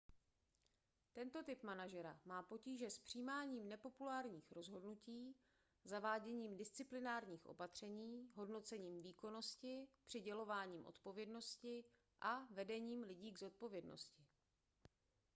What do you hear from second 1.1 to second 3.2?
tento typ manažera má potíže s